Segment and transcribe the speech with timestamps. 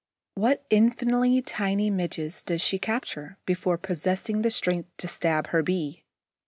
[0.33, 6.05] What infinitely tiny Midges does she capture before possessing the strength to stab her Bee?